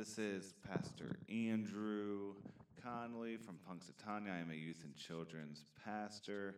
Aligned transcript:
this 0.00 0.16
is 0.16 0.54
Pastor 0.66 1.18
Andrew 1.28 2.32
Conley 2.82 3.36
from 3.36 3.56
Punxsutawney. 3.68 4.34
I 4.34 4.38
am 4.38 4.50
a 4.50 4.54
youth 4.54 4.82
and 4.82 4.96
children's 4.96 5.66
pastor. 5.84 6.54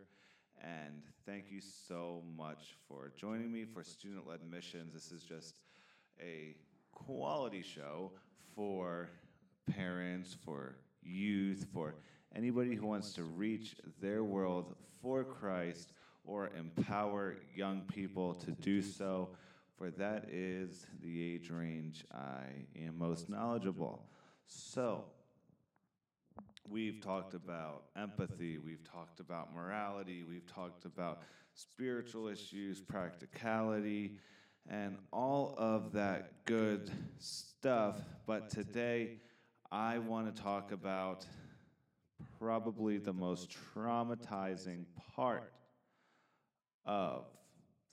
And 0.61 1.03
thank 1.25 1.51
you 1.51 1.59
so 1.59 2.23
much 2.37 2.77
for 2.87 3.11
joining 3.17 3.51
me 3.51 3.65
for 3.65 3.83
student 3.83 4.25
led 4.25 4.39
missions. 4.49 4.93
This 4.93 5.11
is 5.11 5.23
just 5.23 5.55
a 6.21 6.55
quality 6.93 7.61
show 7.61 8.13
for 8.55 9.09
parents, 9.69 10.37
for 10.45 10.77
youth, 11.01 11.65
for 11.73 11.95
anybody 12.33 12.75
who 12.75 12.87
wants 12.87 13.11
to 13.15 13.23
reach 13.25 13.75
their 14.01 14.23
world 14.23 14.73
for 15.01 15.25
Christ 15.25 15.91
or 16.23 16.49
empower 16.57 17.35
young 17.53 17.81
people 17.93 18.35
to 18.35 18.51
do 18.51 18.81
so, 18.81 19.31
for 19.83 19.91
that 19.91 20.29
is 20.31 20.87
the 21.01 21.21
age 21.21 21.49
range 21.49 22.05
I 22.13 22.45
am 22.85 22.97
most 22.97 23.29
knowledgeable. 23.29 24.05
So, 24.47 25.03
we've 26.69 27.01
talked 27.01 27.33
about 27.33 27.83
empathy, 27.97 28.59
we've 28.59 28.85
talked 28.89 29.19
about 29.19 29.53
morality, 29.53 30.23
we've 30.23 30.47
talked 30.47 30.85
about 30.85 31.23
spiritual 31.53 32.29
issues, 32.29 32.79
practicality, 32.79 34.19
and 34.69 34.95
all 35.11 35.53
of 35.57 35.91
that 35.91 36.45
good 36.45 36.89
stuff. 37.17 37.99
But 38.25 38.49
today, 38.49 39.17
I 39.69 39.97
want 39.97 40.33
to 40.33 40.41
talk 40.41 40.71
about 40.71 41.25
probably 42.39 42.99
the 42.99 43.11
most 43.11 43.53
traumatizing 43.75 44.85
part 45.13 45.51
of 46.85 47.25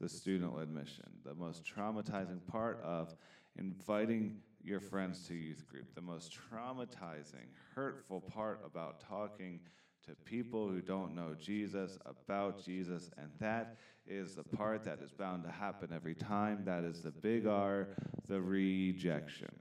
the 0.01 0.09
student 0.09 0.59
admission, 0.61 1.07
the 1.25 1.35
most 1.35 1.65
traumatizing 1.65 2.45
part 2.47 2.81
of 2.83 3.15
inviting 3.59 4.39
your 4.63 4.81
friends 4.81 5.27
to 5.29 5.35
youth 5.35 5.67
group, 5.69 5.95
the 5.95 6.01
most 6.01 6.37
traumatizing, 6.51 7.47
hurtful 7.75 8.21
part 8.21 8.61
about 8.65 9.01
talking 9.01 9.61
to 10.07 10.15
people 10.25 10.69
who 10.69 10.81
don't 10.81 11.15
know 11.15 11.35
Jesus 11.39 11.99
about 12.07 12.65
Jesus, 12.65 13.11
and 13.19 13.29
that 13.39 13.77
is 14.07 14.35
the 14.35 14.43
part 14.43 14.85
that 14.85 15.01
is 15.03 15.13
bound 15.13 15.45
to 15.45 15.51
happen 15.51 15.91
every 15.95 16.15
time. 16.15 16.63
That 16.65 16.85
is 16.85 17.03
the 17.03 17.11
big 17.11 17.47
R, 17.47 17.89
the 18.27 18.41
rejection, 18.41 19.55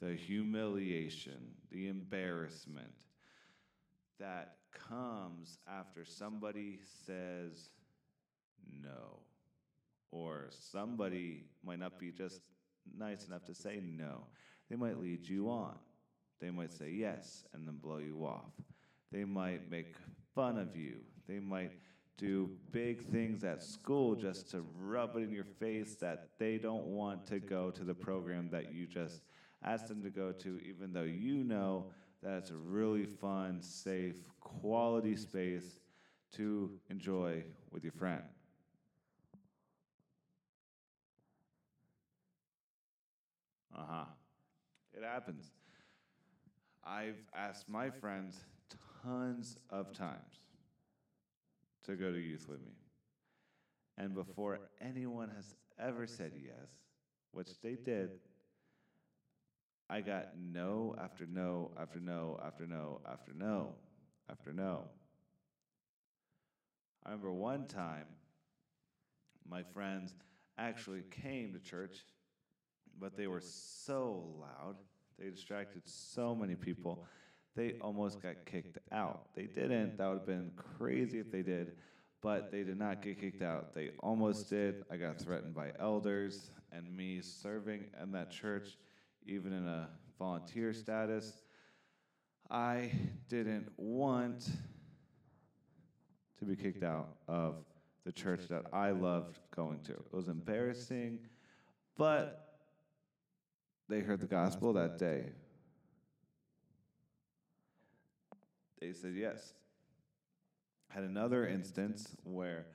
the 0.00 0.14
humiliation, 0.14 1.54
the 1.70 1.88
embarrassment 1.88 2.92
that 4.20 4.56
comes 4.88 5.58
after 5.66 6.04
somebody 6.04 6.78
says 7.06 7.70
no. 8.82 9.20
Or 10.10 10.46
somebody 10.50 11.44
might 11.64 11.78
not 11.78 11.98
be 11.98 12.10
just 12.10 12.40
nice 12.96 13.26
enough 13.26 13.44
to 13.46 13.54
say 13.54 13.80
no. 13.82 14.26
They 14.70 14.76
might 14.76 15.00
lead 15.00 15.26
you 15.26 15.50
on. 15.50 15.74
They 16.40 16.50
might 16.50 16.72
say 16.72 16.90
yes 16.90 17.44
and 17.52 17.66
then 17.66 17.76
blow 17.76 17.98
you 17.98 18.24
off. 18.24 18.52
They 19.10 19.24
might 19.24 19.70
make 19.70 19.94
fun 20.34 20.58
of 20.58 20.76
you. 20.76 20.96
They 21.28 21.38
might 21.38 21.72
do 22.16 22.50
big 22.70 23.02
things 23.10 23.44
at 23.44 23.62
school 23.62 24.14
just 24.14 24.50
to 24.50 24.64
rub 24.78 25.16
it 25.16 25.20
in 25.20 25.32
your 25.32 25.44
face 25.44 25.96
that 25.96 26.30
they 26.38 26.58
don't 26.58 26.86
want 26.86 27.26
to 27.26 27.40
go 27.40 27.70
to 27.70 27.84
the 27.84 27.94
program 27.94 28.48
that 28.50 28.72
you 28.72 28.86
just 28.86 29.22
asked 29.64 29.88
them 29.88 30.02
to 30.02 30.10
go 30.10 30.30
to, 30.30 30.60
even 30.60 30.92
though 30.92 31.02
you 31.02 31.42
know 31.42 31.86
that 32.22 32.38
it's 32.38 32.50
a 32.50 32.56
really 32.56 33.04
fun, 33.04 33.60
safe, 33.60 34.16
quality 34.40 35.16
space 35.16 35.80
to 36.32 36.70
enjoy 36.90 37.42
with 37.72 37.82
your 37.82 37.92
friend. 37.92 38.22
It 44.96 45.02
happens. 45.02 45.50
I've 46.84 47.22
asked 47.34 47.68
my 47.68 47.90
friends 47.90 48.38
tons 49.02 49.56
of 49.70 49.92
times 49.92 50.40
to 51.84 51.96
go 51.96 52.12
to 52.12 52.18
youth 52.18 52.46
with 52.48 52.60
me. 52.60 52.72
And 53.96 54.14
before 54.14 54.60
anyone 54.80 55.30
has 55.34 55.54
ever 55.78 56.06
said 56.06 56.32
yes, 56.36 56.68
which 57.32 57.60
they 57.62 57.74
did, 57.74 58.10
I 59.88 60.00
got 60.00 60.30
no 60.38 60.96
after 61.02 61.26
no 61.26 61.70
after 61.78 62.00
no 62.00 62.40
after 62.44 62.66
no 62.66 63.00
after 63.06 63.32
no 63.34 63.74
after 64.30 64.52
no. 64.52 64.84
I 67.04 67.10
remember 67.10 67.32
one 67.32 67.66
time 67.66 68.06
my 69.48 69.62
friends 69.62 70.14
actually 70.56 71.02
came 71.10 71.52
to 71.52 71.58
church, 71.58 72.04
but 73.00 73.16
they 73.16 73.26
were 73.26 73.40
so 73.40 74.24
loud, 74.40 74.76
they 75.18 75.30
distracted 75.30 75.82
so 75.84 76.34
many 76.34 76.54
people, 76.54 77.04
they 77.56 77.74
almost 77.80 78.20
got 78.20 78.44
kicked 78.46 78.78
out. 78.92 79.28
They 79.34 79.44
didn't, 79.44 79.98
that 79.98 80.08
would 80.08 80.18
have 80.18 80.26
been 80.26 80.50
crazy 80.56 81.20
if 81.20 81.30
they 81.30 81.42
did, 81.42 81.72
but 82.20 82.50
they 82.50 82.64
did 82.64 82.78
not 82.78 83.02
get 83.02 83.20
kicked 83.20 83.42
out. 83.42 83.74
They 83.74 83.90
almost 84.00 84.50
did. 84.50 84.84
I 84.90 84.96
got 84.96 85.18
threatened 85.18 85.54
by 85.54 85.72
elders, 85.78 86.50
and 86.72 86.90
me 86.96 87.20
serving 87.20 87.84
in 88.02 88.12
that 88.12 88.30
church, 88.30 88.76
even 89.26 89.52
in 89.52 89.66
a 89.68 89.88
volunteer 90.18 90.72
status, 90.72 91.42
I 92.50 92.90
didn't 93.28 93.70
want 93.76 94.48
to 96.38 96.44
be 96.44 96.56
kicked 96.56 96.82
out 96.82 97.16
of 97.28 97.64
the 98.04 98.12
church 98.12 98.48
that 98.48 98.64
I 98.72 98.90
loved 98.90 99.38
going 99.54 99.80
to. 99.84 99.92
It 99.92 100.12
was 100.12 100.28
embarrassing, 100.28 101.20
but 101.96 102.53
they 103.88 104.00
heard 104.00 104.20
the 104.20 104.26
gospel 104.26 104.72
that 104.74 104.98
day. 104.98 105.26
They 108.80 108.92
said 108.92 109.14
yes. 109.16 109.54
Had 110.88 111.04
another 111.04 111.46
instance 111.46 112.16
where 112.24 112.66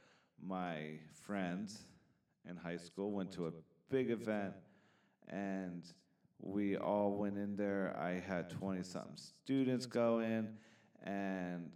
my 0.42 1.00
friends 1.26 1.84
in 2.50 2.56
high 2.56 2.78
school 2.78 3.12
went 3.12 3.32
to 3.34 3.48
a 3.48 3.52
big 3.90 4.10
event 4.10 4.54
and 5.28 5.84
we 6.42 6.78
all 6.78 7.18
went 7.18 7.38
in 7.38 7.56
there. 7.56 7.96
I 8.00 8.20
had 8.20 8.50
20 8.50 8.84
something 8.84 9.16
students 9.16 9.86
go 9.86 10.20
in, 10.20 10.48
and 11.04 11.70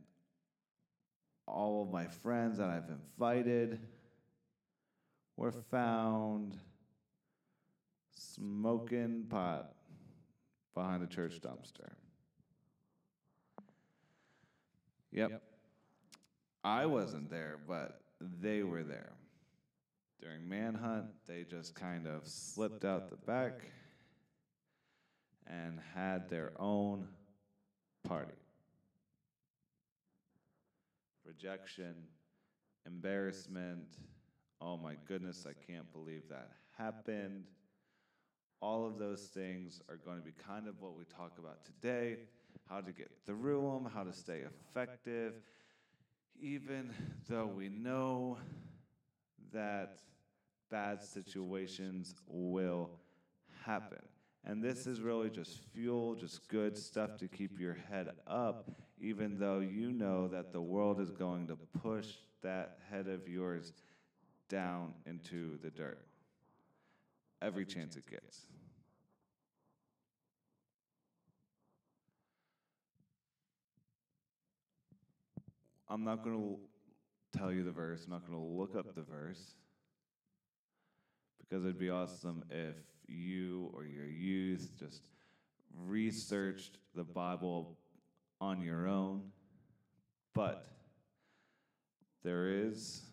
all 1.47 1.83
of 1.83 1.91
my 1.91 2.07
friends 2.07 2.57
that 2.57 2.69
I've 2.69 2.89
invited 2.89 3.79
were 5.35 5.51
found 5.51 6.57
smoking 8.15 9.25
pot 9.29 9.73
behind 10.73 11.03
a 11.03 11.07
church 11.07 11.39
dumpster. 11.41 11.91
Yep. 15.11 15.41
I 16.63 16.85
wasn't 16.85 17.29
there, 17.29 17.57
but 17.67 18.01
they 18.41 18.63
were 18.63 18.83
there. 18.83 19.13
During 20.21 20.47
manhunt, 20.47 21.07
they 21.27 21.43
just 21.43 21.75
kind 21.75 22.07
of 22.07 22.25
slipped 22.25 22.85
out 22.85 23.09
the 23.09 23.17
back 23.17 23.61
and 25.45 25.79
had 25.93 26.29
their 26.29 26.53
own 26.57 27.07
party. 28.03 28.31
Rejection, 31.25 31.95
embarrassment. 32.85 33.97
Oh, 34.61 34.73
oh 34.73 34.77
my 34.77 34.95
goodness, 35.07 35.45
I 35.47 35.71
can't 35.71 35.91
believe 35.91 36.23
that 36.29 36.51
happened. 36.77 37.43
All 38.63 38.85
of 38.85 38.97
those 38.97 39.23
things 39.23 39.81
are 39.89 39.97
going 39.97 40.17
to 40.17 40.23
be 40.23 40.31
kind 40.47 40.69
of 40.69 40.81
what 40.81 40.97
we 40.97 41.03
talk 41.03 41.33
about 41.37 41.65
today 41.65 42.15
how 42.69 42.79
to 42.79 42.93
get 42.93 43.11
through 43.25 43.61
them, 43.61 43.91
how 43.93 44.03
to 44.03 44.13
stay 44.13 44.39
effective, 44.39 45.33
even 46.41 46.89
though 47.27 47.45
we 47.45 47.67
know 47.67 48.37
that 49.51 49.99
bad 50.71 51.03
situations 51.03 52.15
will 52.25 52.89
happen. 53.65 53.99
And 54.45 54.63
this 54.63 54.87
is 54.87 55.01
really 55.01 55.29
just 55.29 55.59
fuel, 55.73 56.15
just 56.15 56.47
good 56.47 56.77
stuff 56.77 57.17
to 57.17 57.27
keep 57.27 57.59
your 57.59 57.77
head 57.89 58.11
up, 58.25 58.71
even 58.97 59.37
though 59.37 59.59
you 59.59 59.91
know 59.91 60.29
that 60.29 60.53
the 60.53 60.61
world 60.61 61.01
is 61.01 61.11
going 61.11 61.47
to 61.47 61.57
push 61.81 62.07
that 62.41 62.77
head 62.89 63.09
of 63.09 63.27
yours 63.27 63.73
down 64.47 64.93
into 65.05 65.57
the 65.61 65.69
dirt 65.69 66.07
every 67.43 67.65
chance 67.65 67.97
it 67.97 68.09
gets. 68.09 68.45
I'm 75.93 76.03
not 76.03 76.23
going 76.23 76.35
to 76.35 77.37
tell 77.37 77.51
you 77.51 77.63
the 77.63 77.71
verse, 77.71 78.05
I'm 78.05 78.13
not 78.13 78.25
going 78.27 78.39
to 78.39 78.43
look 78.43 78.75
up 78.75 78.95
the 78.95 79.03
verse. 79.03 79.53
Because 81.37 81.63
it'd 81.63 81.77
be 81.77 81.91
awesome 81.91 82.43
if 82.49 82.77
you 83.05 83.69
or 83.75 83.85
your 83.85 84.07
youth 84.07 84.71
just 84.79 85.03
researched 85.85 86.79
the 86.95 87.03
Bible 87.03 87.77
on 88.41 88.59
your 88.59 88.87
own. 88.87 89.21
But 90.33 90.65
there 92.23 92.47
is 92.47 93.03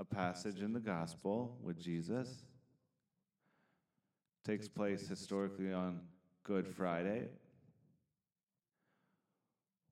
a 0.00 0.04
passage 0.04 0.60
in 0.60 0.72
the 0.72 0.80
gospel 0.80 1.56
with 1.62 1.80
Jesus. 1.80 2.42
Takes 4.44 4.66
place 4.66 5.06
historically 5.06 5.72
on 5.72 6.00
Good 6.42 6.66
Friday, 6.66 7.28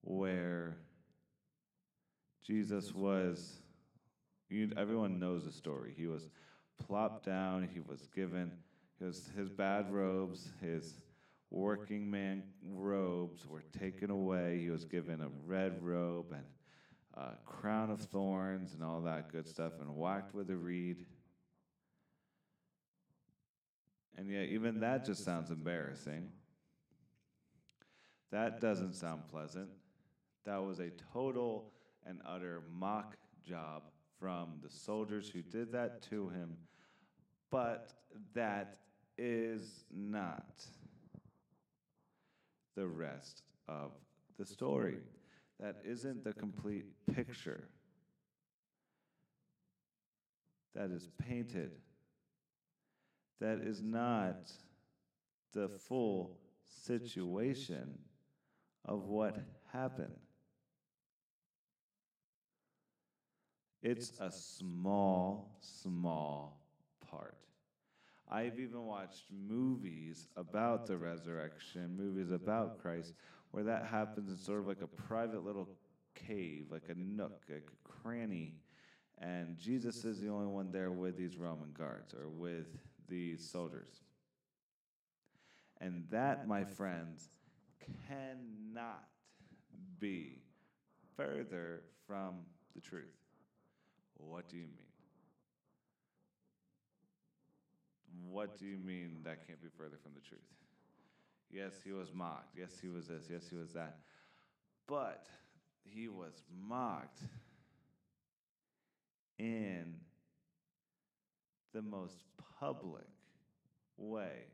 where 0.00 0.78
Jesus 2.44 2.92
was, 2.94 3.60
you, 4.48 4.70
everyone 4.76 5.18
knows 5.18 5.44
the 5.44 5.52
story. 5.52 5.94
He 5.96 6.06
was 6.06 6.28
plopped 6.86 7.24
down, 7.24 7.68
he 7.72 7.80
was 7.80 8.08
given 8.14 8.52
his, 8.98 9.30
his 9.36 9.48
bad 9.48 9.92
robes, 9.92 10.50
his 10.60 10.94
working 11.50 12.10
man 12.10 12.42
robes 12.66 13.46
were 13.46 13.62
taken 13.78 14.10
away. 14.10 14.58
He 14.60 14.70
was 14.70 14.84
given 14.84 15.20
a 15.20 15.28
red 15.46 15.82
robe 15.82 16.32
and 16.32 16.44
a 17.14 17.36
crown 17.44 17.90
of 17.90 18.00
thorns 18.00 18.74
and 18.74 18.82
all 18.82 19.02
that 19.02 19.30
good 19.30 19.46
stuff 19.46 19.72
and 19.80 19.96
whacked 19.96 20.34
with 20.34 20.50
a 20.50 20.56
reed. 20.56 21.04
And 24.16 24.30
yet, 24.30 24.48
even 24.48 24.80
that 24.80 25.04
just 25.04 25.24
sounds 25.24 25.50
embarrassing. 25.50 26.30
That 28.30 28.60
doesn't 28.60 28.94
sound 28.94 29.22
pleasant. 29.30 29.68
That 30.44 30.62
was 30.64 30.80
a 30.80 30.90
total 31.12 31.72
and 32.06 32.20
utter 32.26 32.62
mock 32.72 33.16
job 33.46 33.82
from 34.18 34.54
the 34.62 34.70
soldiers 34.70 35.28
who 35.28 35.42
did 35.42 35.72
that 35.72 36.02
to 36.10 36.28
him. 36.28 36.56
But 37.50 37.92
that 38.34 38.76
is 39.18 39.84
not 39.94 40.64
the 42.76 42.86
rest 42.86 43.42
of 43.68 43.92
the 44.38 44.46
story. 44.46 44.98
That 45.60 45.76
isn't 45.84 46.24
the 46.24 46.32
complete 46.32 46.86
picture 47.14 47.68
that 50.74 50.90
is 50.90 51.08
painted. 51.28 51.72
That 53.40 53.58
is 53.58 53.82
not 53.82 54.50
the 55.52 55.68
full 55.68 56.38
situation 56.66 57.98
of 58.84 59.08
what 59.08 59.36
happened. 59.72 60.16
It's 63.82 64.12
a 64.20 64.30
small, 64.30 65.56
small 65.60 66.60
part. 67.10 67.36
I've 68.30 68.60
even 68.60 68.86
watched 68.86 69.24
movies 69.30 70.28
about 70.36 70.86
the 70.86 70.96
resurrection, 70.96 71.96
movies 71.96 72.30
about 72.30 72.80
Christ, 72.80 73.14
where 73.50 73.64
that 73.64 73.86
happens 73.86 74.30
in 74.30 74.36
sort 74.36 74.60
of 74.60 74.68
like 74.68 74.82
a 74.82 74.86
private 74.86 75.44
little 75.44 75.68
cave, 76.14 76.66
like 76.70 76.88
a 76.88 76.94
nook, 76.94 77.42
like 77.50 77.68
a 77.68 77.88
cranny. 77.88 78.54
And 79.18 79.58
Jesus 79.58 80.04
is 80.04 80.20
the 80.20 80.28
only 80.28 80.46
one 80.46 80.70
there 80.70 80.92
with 80.92 81.16
these 81.16 81.36
Roman 81.36 81.72
guards 81.76 82.14
or 82.14 82.28
with 82.28 82.68
these 83.08 83.46
soldiers. 83.46 84.00
And 85.80 86.04
that, 86.10 86.46
my 86.46 86.64
friends, 86.64 87.28
cannot 88.08 89.04
be 89.98 90.38
further 91.16 91.82
from 92.06 92.36
the 92.74 92.80
truth. 92.80 93.21
What 94.28 94.48
do 94.48 94.56
you 94.56 94.64
mean? 94.64 94.92
What 98.30 98.58
do 98.58 98.66
you 98.66 98.78
mean 98.78 99.18
that 99.24 99.46
can't 99.46 99.60
be 99.60 99.68
further 99.76 99.96
from 100.02 100.12
the 100.14 100.20
truth? 100.20 100.40
Yes, 101.50 101.72
he 101.84 101.92
was 101.92 102.14
mocked. 102.14 102.56
Yes, 102.58 102.70
he 102.80 102.88
was 102.88 103.08
this. 103.08 103.24
Yes, 103.30 103.48
he 103.50 103.56
was 103.56 103.72
that. 103.74 103.98
But 104.86 105.26
he 105.84 106.08
was 106.08 106.42
mocked 106.66 107.20
in 109.38 109.94
the 111.74 111.82
most 111.82 112.22
public 112.58 113.06
way, 113.96 114.46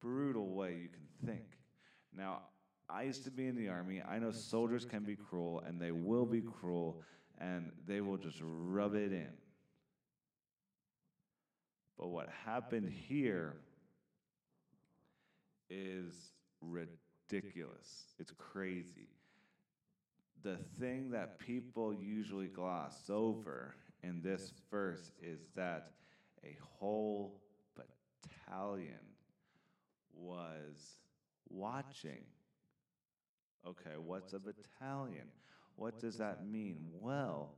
brutal 0.00 0.54
way 0.54 0.78
you 0.82 0.88
can 0.88 1.06
think. 1.26 1.46
Now, 2.16 2.42
I 2.88 3.02
used 3.02 3.24
to 3.24 3.30
be 3.30 3.46
in 3.46 3.56
the 3.56 3.68
army. 3.68 4.02
I 4.06 4.18
know 4.18 4.30
soldiers 4.30 4.84
can 4.84 5.04
be 5.04 5.16
cruel, 5.16 5.62
and 5.66 5.80
they 5.80 5.92
will 5.92 6.26
be 6.26 6.40
cruel, 6.40 7.02
and 7.40 7.72
they 7.86 8.00
will 8.00 8.16
just 8.16 8.38
rub 8.42 8.94
it 8.94 9.12
in. 9.12 9.32
But 11.98 12.08
what 12.08 12.28
happened 12.44 12.90
here 12.90 13.54
is 15.70 16.12
ridiculous. 16.60 18.06
It's 18.18 18.32
crazy. 18.36 19.08
The 20.42 20.58
thing 20.78 21.10
that 21.10 21.38
people 21.38 21.94
usually 21.94 22.48
gloss 22.48 23.08
over 23.08 23.74
in 24.02 24.20
this 24.22 24.52
verse 24.70 25.12
is 25.22 25.40
that 25.56 25.92
a 26.44 26.56
whole 26.60 27.40
battalion 27.74 28.98
was 30.12 30.98
watching. 31.48 32.24
Okay, 33.66 33.96
what's 33.96 34.34
a 34.34 34.38
battalion? 34.38 35.28
What 35.76 35.98
does 36.00 36.18
that 36.18 36.46
mean? 36.46 36.88
Well, 37.00 37.54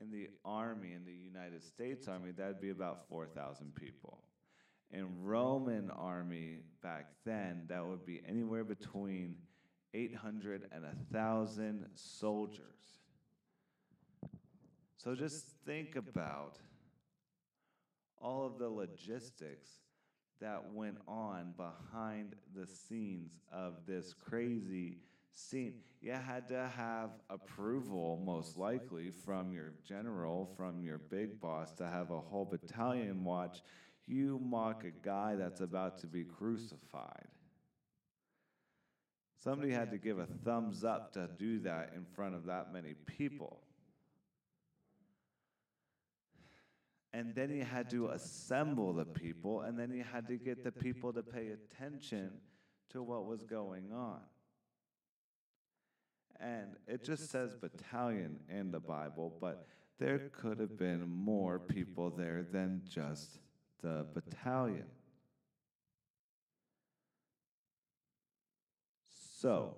in 0.00 0.10
the 0.10 0.28
army, 0.44 0.92
in 0.94 1.04
the 1.04 1.12
United 1.12 1.62
States 1.62 2.08
Army, 2.08 2.30
that'd 2.30 2.60
be 2.60 2.70
about 2.70 3.08
4,000 3.08 3.74
people. 3.74 4.18
In 4.90 5.22
Roman 5.22 5.90
army 5.90 6.60
back 6.82 7.06
then, 7.24 7.64
that 7.68 7.84
would 7.86 8.06
be 8.06 8.22
anywhere 8.26 8.64
between 8.64 9.36
800 9.94 10.68
and 10.72 10.84
1,000 10.84 11.86
soldiers. 11.94 12.62
So 14.96 15.14
just 15.14 15.46
think 15.64 15.96
about 15.96 16.58
all 18.20 18.46
of 18.46 18.58
the 18.58 18.68
logistics 18.68 19.68
that 20.40 20.72
went 20.72 20.98
on 21.06 21.54
behind 21.56 22.34
the 22.54 22.66
scenes 22.66 23.32
of 23.52 23.74
this 23.86 24.14
crazy 24.14 24.98
scene. 25.38 25.74
You 26.00 26.12
had 26.12 26.48
to 26.48 26.70
have 26.76 27.10
approval, 27.30 28.20
most 28.24 28.56
likely, 28.56 29.10
from 29.10 29.52
your 29.52 29.72
general, 29.86 30.50
from 30.56 30.82
your 30.82 30.98
big 30.98 31.40
boss, 31.40 31.72
to 31.74 31.86
have 31.86 32.10
a 32.10 32.20
whole 32.20 32.44
battalion 32.44 33.24
watch 33.24 33.62
you 34.08 34.40
mock 34.42 34.84
a 34.84 34.90
guy 34.90 35.36
that's 35.36 35.60
about 35.60 35.98
to 35.98 36.06
be 36.06 36.24
crucified. 36.24 37.28
Somebody 39.36 39.70
had 39.70 39.90
to 39.90 39.98
give 39.98 40.18
a 40.18 40.26
thumbs 40.44 40.82
up 40.82 41.12
to 41.12 41.28
do 41.38 41.60
that 41.60 41.92
in 41.94 42.04
front 42.04 42.34
of 42.34 42.46
that 42.46 42.72
many 42.72 42.94
people. 43.06 43.60
And 47.12 47.34
then 47.34 47.50
he 47.50 47.60
had 47.60 47.90
to 47.90 48.08
assemble 48.08 48.92
the 48.92 49.04
people, 49.04 49.60
and 49.60 49.78
then 49.78 49.90
he 49.90 50.00
had 50.00 50.26
to 50.28 50.36
get 50.36 50.64
the 50.64 50.72
people 50.72 51.12
to 51.12 51.22
pay 51.22 51.48
attention 51.48 52.30
to 52.90 53.02
what 53.02 53.26
was 53.26 53.44
going 53.44 53.92
on. 53.92 54.20
And 56.40 56.76
it 56.86 57.02
just 57.02 57.30
says 57.30 57.54
battalion 57.54 58.38
in 58.48 58.70
the 58.70 58.80
Bible, 58.80 59.36
but 59.40 59.66
there 59.98 60.30
could 60.32 60.60
have 60.60 60.78
been 60.78 61.08
more 61.08 61.58
people 61.58 62.10
there 62.10 62.46
than 62.50 62.82
just 62.88 63.38
the 63.82 64.06
battalion. 64.14 64.86
So, 69.40 69.74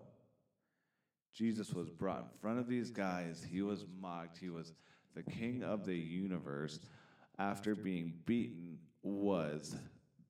Jesus 1.35 1.73
was 1.73 1.89
brought 1.89 2.21
in 2.21 2.39
front 2.41 2.59
of 2.59 2.69
these 2.69 2.91
guys. 2.91 3.47
He 3.51 3.63
was 3.63 3.87
mocked. 4.01 4.39
He 4.39 4.51
was 4.51 4.73
the 5.15 5.23
king 5.23 5.63
of 5.63 5.87
the 5.87 5.97
universe. 5.97 6.81
After 7.39 7.75
being 7.75 8.15
beaten, 8.27 8.79
was 9.03 9.77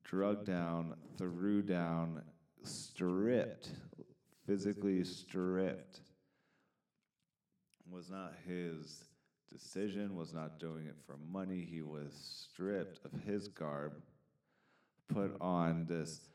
drugged 0.03 0.45
down, 0.45 0.95
threw 1.17 1.61
down, 1.61 2.21
stripped, 2.63 3.69
physically 4.45 5.03
stripped 5.03 5.99
was 7.91 8.09
not 8.09 8.33
his 8.47 9.03
decision, 9.51 10.15
was 10.15 10.33
not 10.33 10.59
doing 10.59 10.85
it 10.85 10.95
for 11.05 11.17
money. 11.31 11.67
He 11.69 11.81
was 11.81 12.13
stripped 12.13 12.99
of 13.05 13.11
his 13.23 13.47
garb, 13.49 13.93
put 15.09 15.35
on 15.41 15.85
this 15.87 16.29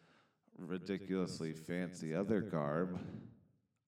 ridiculously 0.58 1.52
fancy 1.52 2.14
other 2.14 2.40
garb, 2.40 2.98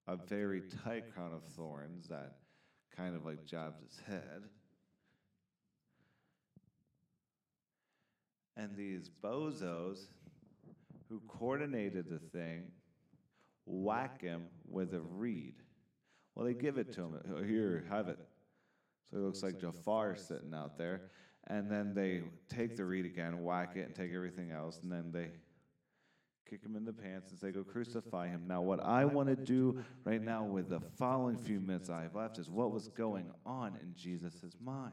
a 0.07 0.17
very 0.17 0.63
tight 0.85 1.13
crown 1.15 1.33
of 1.33 1.43
thorns 1.55 2.09
that 2.09 2.37
kind 2.97 3.15
of 3.15 3.25
like 3.25 3.45
jabs 3.45 3.81
his 3.83 4.01
head. 4.07 4.45
And 8.57 8.75
these 8.77 9.11
bozos 9.23 10.07
who 11.09 11.21
coordinated 11.29 12.07
the 12.09 12.19
thing 12.19 12.65
whack 13.67 14.23
him 14.23 14.47
with 14.67 14.95
a 14.95 15.01
reed. 15.01 15.55
Well, 16.39 16.47
they 16.47 16.55
give 16.55 16.79
it 16.79 16.93
to 16.93 17.01
him. 17.03 17.19
Oh, 17.37 17.43
here, 17.43 17.85
have 17.91 18.07
it. 18.07 18.19
So 19.11 19.17
it 19.17 19.21
looks 19.23 19.43
like 19.43 19.59
Jafar 19.59 20.15
sitting 20.15 20.55
out 20.55 20.79
there. 20.79 21.11
And 21.49 21.69
then 21.69 21.95
they 21.95 22.23
take 22.49 22.77
the 22.77 22.85
reed 22.85 23.07
again, 23.07 23.43
whack 23.43 23.73
it, 23.75 23.87
and 23.87 23.95
take 23.95 24.15
everything 24.15 24.53
else. 24.53 24.79
And 24.81 24.93
then 24.93 25.11
they 25.11 25.31
kick 26.49 26.63
him 26.63 26.77
in 26.77 26.85
the 26.85 26.93
pants 26.93 27.33
and 27.33 27.41
say, 27.41 27.51
Go 27.51 27.65
crucify 27.65 28.29
him. 28.29 28.45
Now, 28.47 28.63
what 28.63 28.79
I 28.79 29.05
want 29.05 29.29
to 29.31 29.35
do 29.35 29.83
right 30.05 30.23
now 30.23 30.45
with 30.45 30.69
the 30.69 30.79
following 30.97 31.37
few 31.37 31.59
minutes 31.59 31.91
I 31.91 32.03
have 32.03 32.15
left 32.15 32.39
is 32.39 32.49
what 32.49 32.71
was 32.71 32.87
going 32.87 33.33
on 33.45 33.77
in 33.83 33.93
Jesus' 33.97 34.57
mind. 34.63 34.93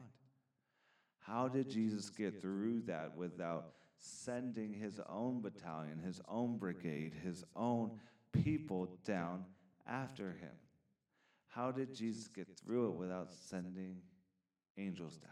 How 1.20 1.46
did 1.46 1.70
Jesus 1.70 2.10
get 2.10 2.40
through 2.40 2.82
that 2.86 3.16
without 3.16 3.74
sending 3.98 4.72
his 4.72 5.00
own 5.08 5.40
battalion, 5.40 6.00
his 6.04 6.20
own 6.28 6.58
brigade, 6.58 7.12
his 7.22 7.44
own 7.54 7.92
people 8.32 8.98
down 9.04 9.44
after 9.86 10.32
him. 10.32 10.50
How 11.56 11.70
did 11.70 11.94
Jesus 11.94 12.28
get 12.28 12.46
through 12.54 12.90
it 12.90 12.96
without 12.96 13.32
sending 13.32 13.96
angels 14.76 15.16
down? 15.16 15.30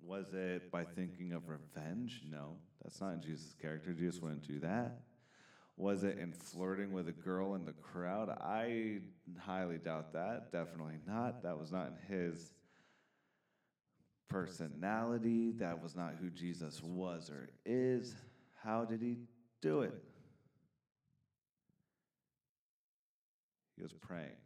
Was 0.00 0.32
it 0.32 0.70
by 0.70 0.84
thinking 0.84 1.32
of 1.32 1.48
revenge? 1.48 2.22
No, 2.30 2.58
that's 2.80 3.00
not 3.00 3.14
in 3.14 3.20
Jesus' 3.20 3.56
character. 3.60 3.92
Jesus 3.92 4.20
wouldn't 4.22 4.46
do 4.46 4.60
that. 4.60 5.00
Was 5.76 6.04
it 6.04 6.18
in 6.18 6.32
flirting 6.32 6.92
with 6.92 7.08
a 7.08 7.12
girl 7.12 7.56
in 7.56 7.64
the 7.64 7.72
crowd? 7.72 8.28
I 8.28 8.98
highly 9.40 9.78
doubt 9.78 10.12
that. 10.12 10.52
Definitely 10.52 10.98
not. 11.04 11.42
That 11.42 11.58
was 11.58 11.72
not 11.72 11.88
in 11.88 12.16
his 12.16 12.52
personality. 14.28 15.52
That 15.58 15.82
was 15.82 15.96
not 15.96 16.14
who 16.20 16.30
Jesus 16.30 16.80
was 16.80 17.30
or 17.30 17.48
is. 17.66 18.14
How 18.62 18.84
did 18.84 19.00
he 19.00 19.18
do 19.60 19.80
it? 19.80 19.94
He 23.76 23.82
was 23.82 23.92
praying. 23.92 24.36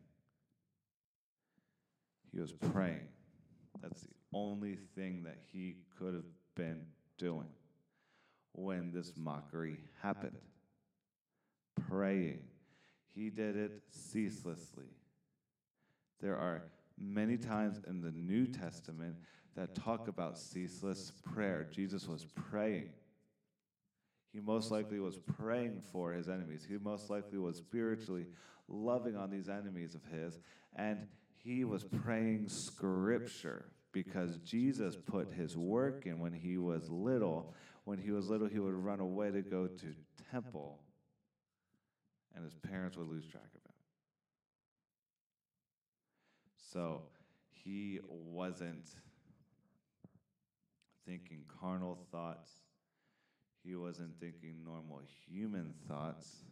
He 2.32 2.40
was 2.40 2.52
praying. 2.52 3.08
That's 3.82 4.02
the 4.02 4.14
only 4.32 4.76
thing 4.94 5.22
that 5.24 5.38
he 5.52 5.76
could 5.98 6.14
have 6.14 6.24
been 6.54 6.86
doing 7.18 7.48
when 8.52 8.92
this 8.92 9.12
mockery 9.16 9.78
happened. 10.02 10.38
Praying. 11.88 12.40
He 13.14 13.30
did 13.30 13.56
it 13.56 13.82
ceaselessly. 13.90 14.88
There 16.20 16.36
are 16.36 16.64
many 16.98 17.36
times 17.36 17.80
in 17.86 18.00
the 18.00 18.12
New 18.12 18.46
Testament 18.46 19.16
that 19.54 19.74
talk 19.74 20.08
about 20.08 20.38
ceaseless 20.38 21.12
prayer. 21.24 21.66
Jesus 21.70 22.06
was 22.06 22.26
praying. 22.50 22.90
He 24.32 24.40
most 24.40 24.70
likely 24.70 25.00
was 25.00 25.16
praying 25.16 25.80
for 25.92 26.12
his 26.12 26.28
enemies. 26.28 26.66
He 26.68 26.76
most 26.76 27.08
likely 27.08 27.38
was 27.38 27.56
spiritually 27.56 28.26
loving 28.68 29.16
on 29.16 29.30
these 29.30 29.48
enemies 29.48 29.94
of 29.94 30.04
his. 30.04 30.38
And 30.74 31.06
he 31.36 31.64
was 31.64 31.84
praying 31.84 32.48
scripture 32.48 33.66
because 33.92 34.36
Jesus 34.38 34.96
put 34.96 35.32
his 35.32 35.56
work 35.56 36.06
in 36.06 36.18
when 36.18 36.32
he 36.32 36.58
was 36.58 36.90
little. 36.90 37.54
When 37.84 37.98
he 37.98 38.10
was 38.10 38.28
little, 38.28 38.48
he 38.48 38.58
would 38.58 38.74
run 38.74 39.00
away 39.00 39.30
to 39.30 39.42
go 39.42 39.66
to 39.68 39.94
temple, 40.30 40.80
and 42.34 42.44
his 42.44 42.54
parents 42.54 42.96
would 42.96 43.08
lose 43.08 43.26
track 43.26 43.44
of 43.54 43.62
him. 43.62 43.76
So 46.72 47.02
he 47.48 48.00
wasn't 48.08 48.90
thinking 51.06 51.44
carnal 51.60 51.96
thoughts. 52.10 52.50
He 53.64 53.76
wasn't 53.76 54.18
thinking 54.20 54.56
normal 54.64 55.00
human 55.26 55.72
thoughts. 55.88 56.44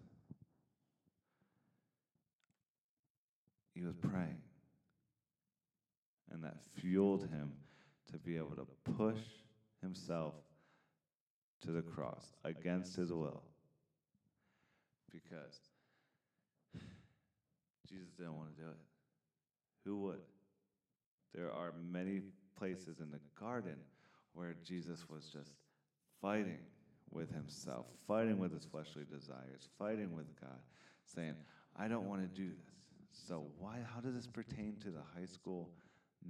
He 3.75 3.83
was 3.83 3.97
praying. 3.97 4.39
And 6.31 6.43
that 6.45 6.57
fueled 6.81 7.29
him 7.29 7.53
to 8.13 8.19
be 8.19 8.37
able 8.37 8.57
to 8.57 8.67
push 8.97 9.21
himself 9.83 10.35
to 11.63 11.73
the 11.73 11.83
cross 11.83 12.33
against 12.45 12.97
his 12.97 13.13
will. 13.13 13.43
Because 15.11 15.59
Jesus 17.89 18.09
didn't 18.17 18.37
want 18.37 18.57
to 18.57 18.63
do 18.63 18.69
it. 18.69 18.77
Who 19.85 19.97
would? 19.99 20.21
There 21.35 21.51
are 21.51 21.73
many 21.91 22.23
places 22.57 23.01
in 23.01 23.11
the 23.11 23.21
garden 23.39 23.77
where 24.33 24.55
Jesus 24.65 25.05
was 25.09 25.29
just 25.33 25.53
fighting 26.21 26.59
with 27.11 27.33
himself, 27.33 27.87
fighting 28.07 28.39
with 28.39 28.53
his 28.53 28.65
fleshly 28.65 29.05
desires, 29.11 29.69
fighting 29.79 30.15
with 30.15 30.27
God, 30.41 30.59
saying, 31.05 31.35
I 31.79 31.89
don't 31.89 32.09
want 32.09 32.23
to 32.23 32.29
do 32.29 32.49
this. 32.49 32.84
So 33.15 33.47
why 33.59 33.79
how 33.95 34.01
does 34.01 34.15
this 34.15 34.27
pertain 34.27 34.77
to 34.83 34.91
the 34.91 35.03
high 35.15 35.27
school 35.27 35.71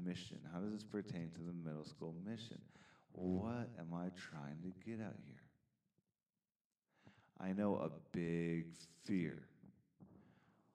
mission? 0.05 0.39
How 0.53 0.61
does 0.61 0.73
this 0.73 0.85
pertain 0.85 1.31
to 1.35 1.41
the 1.41 1.53
middle 1.53 1.85
school 1.85 2.15
mission? 2.25 2.59
What 3.13 3.71
am 3.79 3.95
I 3.95 4.11
trying 4.17 4.59
to 4.63 4.73
get 4.89 5.01
out 5.01 5.17
here? 5.27 5.43
I 7.41 7.53
know 7.53 7.77
a 7.77 7.91
big 8.13 8.67
fear 9.05 9.43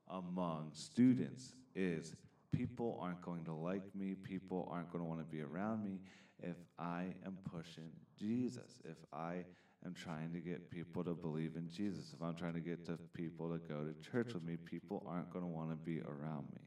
among 0.10 0.72
students 0.74 1.54
is 1.76 2.16
people 2.52 3.00
aren't 3.02 3.22
going 3.22 3.44
to 3.46 3.54
like 3.54 3.84
me, 3.96 4.16
people 4.16 4.68
aren't 4.72 4.92
going 4.92 5.04
to 5.04 5.08
want 5.08 5.20
to 5.20 5.26
be 5.26 5.42
around 5.42 5.84
me 5.84 6.00
if 6.42 6.56
I 6.78 7.08
am 7.26 7.38
pushing 7.52 7.92
Jesus, 8.18 8.82
if 8.84 8.98
I 9.14 9.44
am 9.86 9.94
trying 9.94 10.34
to 10.34 10.40
get 10.40 10.70
people 10.70 11.04
to 11.04 11.14
believe 11.14 11.56
in 11.56 11.70
Jesus, 11.70 12.14
if 12.14 12.22
I'm 12.22 12.36
trying 12.36 12.54
to 12.54 12.60
get 12.60 12.90
people 13.14 13.50
to 13.50 13.60
go 13.60 13.84
to 13.84 14.12
church 14.12 14.34
with 14.34 14.44
me, 14.44 14.58
people 14.58 15.06
aren't 15.08 15.32
going 15.32 15.44
to 15.44 15.50
want 15.50 15.70
to 15.70 15.76
be 15.76 16.02
around 16.02 16.48
me. 16.54 16.62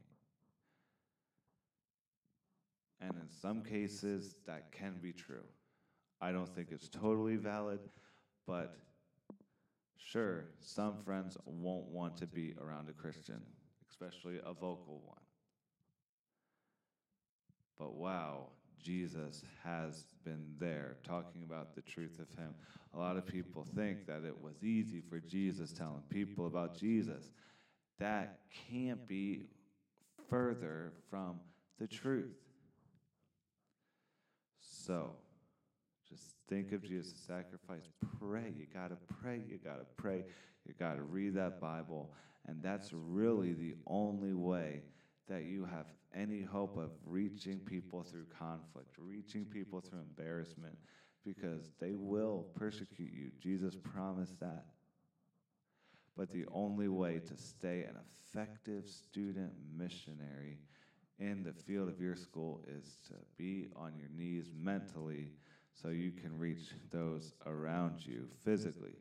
And 3.01 3.11
in 3.11 3.29
some 3.29 3.63
cases, 3.63 4.35
that 4.47 4.71
can 4.71 4.95
be 5.01 5.11
true. 5.11 5.43
I 6.21 6.31
don't 6.31 6.47
think 6.55 6.69
it's 6.71 6.87
totally 6.87 7.35
valid, 7.35 7.79
but 8.47 8.77
sure, 9.97 10.45
some 10.61 10.97
friends 11.03 11.37
won't 11.45 11.87
want 11.87 12.15
to 12.17 12.27
be 12.27 12.55
around 12.61 12.89
a 12.89 12.93
Christian, 12.93 13.41
especially 13.89 14.37
a 14.45 14.53
vocal 14.53 15.01
one. 15.05 15.17
But 17.77 17.95
wow, 17.95 18.47
Jesus 18.83 19.43
has 19.63 20.05
been 20.23 20.45
there 20.59 20.97
talking 21.03 21.43
about 21.43 21.73
the 21.73 21.81
truth 21.81 22.19
of 22.19 22.29
Him. 22.37 22.53
A 22.93 22.99
lot 22.99 23.17
of 23.17 23.25
people 23.25 23.65
think 23.75 24.05
that 24.05 24.23
it 24.25 24.35
was 24.41 24.63
easy 24.63 25.01
for 25.01 25.19
Jesus 25.19 25.71
telling 25.71 26.03
people 26.09 26.45
about 26.45 26.77
Jesus. 26.77 27.31
That 27.99 28.39
can't 28.69 29.07
be 29.07 29.43
further 30.29 30.93
from 31.09 31.39
the 31.79 31.87
truth. 31.87 32.35
So, 34.59 35.11
just 36.09 36.35
think 36.49 36.73
of 36.73 36.83
Jesus' 36.83 37.13
sacrifice. 37.25 37.87
Pray. 38.19 38.53
You 38.57 38.65
got 38.73 38.89
to 38.89 38.97
pray. 39.21 39.41
You 39.47 39.57
got 39.57 39.79
to 39.79 39.85
pray. 39.97 40.25
You 40.67 40.73
got 40.79 40.95
to 40.95 41.03
read 41.03 41.35
that 41.35 41.59
Bible. 41.59 42.11
And 42.47 42.61
that's 42.61 42.91
really 42.91 43.53
the 43.53 43.75
only 43.87 44.33
way 44.33 44.81
that 45.29 45.43
you 45.45 45.65
have 45.65 45.87
any 46.15 46.41
hope 46.41 46.77
of 46.77 46.91
reaching 47.05 47.59
people 47.59 48.03
through 48.03 48.25
conflict, 48.37 48.95
reaching 48.97 49.45
people 49.45 49.81
through 49.81 49.99
embarrassment, 49.99 50.77
because 51.25 51.71
they 51.79 51.93
will 51.95 52.45
persecute 52.55 53.11
you. 53.13 53.31
Jesus 53.39 53.75
promised 53.75 54.39
that. 54.39 54.65
But 56.15 56.31
the 56.31 56.45
only 56.53 56.89
way 56.89 57.19
to 57.19 57.37
stay 57.37 57.83
an 57.83 57.95
effective 58.35 58.87
student 58.87 59.51
missionary 59.75 60.59
in 61.19 61.43
the 61.43 61.53
field 61.53 61.89
of 61.89 62.01
your 62.01 62.15
school 62.15 62.61
is 62.67 62.97
to 63.07 63.13
be 63.37 63.69
on 63.75 63.93
your 63.97 64.09
knees 64.15 64.51
mentally 64.55 65.31
so 65.73 65.89
you 65.89 66.11
can 66.11 66.37
reach 66.37 66.69
those 66.91 67.33
around 67.45 68.05
you 68.05 68.27
physically. 68.43 68.95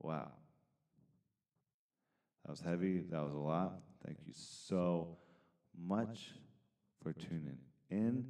Wow. 0.00 0.30
That 2.50 2.64
was 2.64 2.68
heavy. 2.68 3.04
That 3.12 3.22
was 3.22 3.32
a 3.32 3.38
lot. 3.38 3.74
Thank 4.04 4.18
you 4.26 4.32
so 4.34 5.16
much 5.80 6.32
for 7.00 7.12
tuning 7.12 7.58
in 7.90 8.26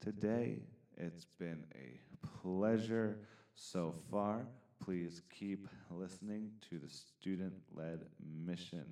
today. 0.00 0.64
It's 0.96 1.26
been 1.38 1.62
a 1.76 2.00
pleasure 2.42 3.20
so 3.54 3.94
far. 4.10 4.48
Please 4.84 5.22
keep 5.30 5.68
listening 5.92 6.50
to 6.70 6.80
the 6.80 6.88
student 6.88 7.52
led 7.72 8.00
mission. 8.44 8.84